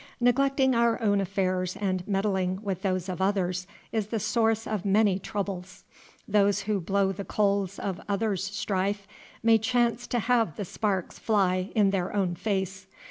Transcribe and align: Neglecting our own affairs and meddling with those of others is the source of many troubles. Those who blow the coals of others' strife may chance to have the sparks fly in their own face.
Neglecting 0.19 0.73
our 0.73 0.99
own 0.99 1.21
affairs 1.21 1.75
and 1.75 2.03
meddling 2.07 2.59
with 2.63 2.81
those 2.81 3.07
of 3.07 3.21
others 3.21 3.67
is 3.91 4.07
the 4.07 4.19
source 4.19 4.65
of 4.65 4.83
many 4.83 5.19
troubles. 5.19 5.83
Those 6.27 6.61
who 6.61 6.81
blow 6.81 7.11
the 7.11 7.23
coals 7.23 7.77
of 7.77 8.01
others' 8.09 8.43
strife 8.43 9.05
may 9.43 9.59
chance 9.59 10.07
to 10.07 10.17
have 10.17 10.55
the 10.55 10.65
sparks 10.65 11.19
fly 11.19 11.69
in 11.75 11.91
their 11.91 12.15
own 12.15 12.33
face. 12.33 12.87